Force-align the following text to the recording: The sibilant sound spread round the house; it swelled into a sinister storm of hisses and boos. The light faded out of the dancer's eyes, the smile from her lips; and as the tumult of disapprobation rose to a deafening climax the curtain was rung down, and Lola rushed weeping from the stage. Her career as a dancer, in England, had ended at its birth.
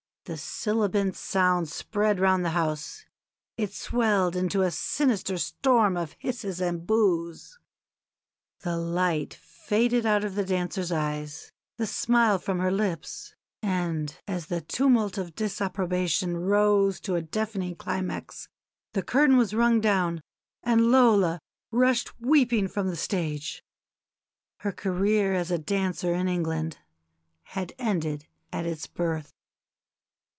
The 0.25 0.37
sibilant 0.37 1.15
sound 1.15 1.67
spread 1.67 2.19
round 2.19 2.45
the 2.45 2.51
house; 2.51 3.05
it 3.57 3.73
swelled 3.73 4.35
into 4.35 4.61
a 4.61 4.69
sinister 4.69 5.39
storm 5.39 5.97
of 5.97 6.15
hisses 6.19 6.61
and 6.61 6.85
boos. 6.85 7.57
The 8.59 8.77
light 8.77 9.33
faded 9.33 10.05
out 10.05 10.23
of 10.23 10.35
the 10.35 10.45
dancer's 10.45 10.91
eyes, 10.91 11.51
the 11.77 11.87
smile 11.87 12.37
from 12.37 12.59
her 12.59 12.71
lips; 12.71 13.33
and 13.63 14.15
as 14.27 14.45
the 14.45 14.61
tumult 14.61 15.17
of 15.17 15.33
disapprobation 15.33 16.37
rose 16.37 16.99
to 16.99 17.15
a 17.15 17.23
deafening 17.23 17.75
climax 17.75 18.47
the 18.93 19.01
curtain 19.01 19.37
was 19.37 19.55
rung 19.55 19.81
down, 19.81 20.21
and 20.61 20.91
Lola 20.91 21.39
rushed 21.71 22.21
weeping 22.21 22.67
from 22.67 22.89
the 22.89 22.95
stage. 22.95 23.63
Her 24.57 24.71
career 24.71 25.33
as 25.33 25.49
a 25.49 25.57
dancer, 25.57 26.13
in 26.13 26.27
England, 26.27 26.77
had 27.41 27.73
ended 27.79 28.27
at 28.53 28.67
its 28.67 28.85
birth. 28.85 29.33